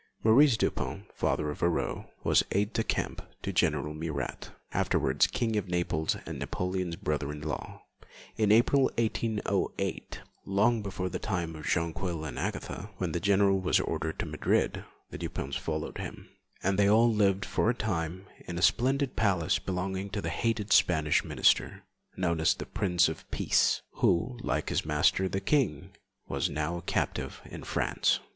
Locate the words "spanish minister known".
20.73-22.39